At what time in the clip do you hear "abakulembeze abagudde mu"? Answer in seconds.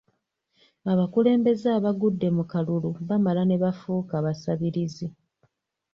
0.91-2.43